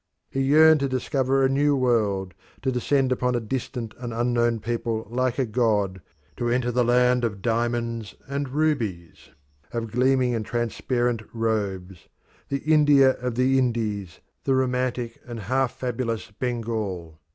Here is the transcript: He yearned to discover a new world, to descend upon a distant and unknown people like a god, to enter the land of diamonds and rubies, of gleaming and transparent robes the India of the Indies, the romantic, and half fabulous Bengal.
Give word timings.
He 0.31 0.41
yearned 0.41 0.79
to 0.79 0.89
discover 0.89 1.43
a 1.43 1.47
new 1.47 1.75
world, 1.75 2.33
to 2.63 2.71
descend 2.71 3.11
upon 3.11 3.35
a 3.35 3.39
distant 3.39 3.93
and 3.99 4.11
unknown 4.11 4.59
people 4.59 5.05
like 5.11 5.37
a 5.37 5.45
god, 5.45 6.01
to 6.37 6.49
enter 6.49 6.71
the 6.71 6.83
land 6.83 7.23
of 7.23 7.43
diamonds 7.43 8.15
and 8.27 8.49
rubies, 8.49 9.29
of 9.71 9.91
gleaming 9.91 10.33
and 10.33 10.43
transparent 10.43 11.21
robes 11.33 12.07
the 12.49 12.63
India 12.63 13.11
of 13.19 13.35
the 13.35 13.59
Indies, 13.59 14.21
the 14.43 14.55
romantic, 14.55 15.21
and 15.27 15.41
half 15.41 15.73
fabulous 15.75 16.31
Bengal. 16.31 17.19